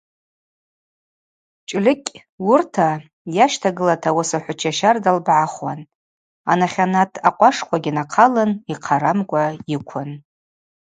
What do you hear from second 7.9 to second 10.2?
нахъалын йхъарамкӏва йыквын.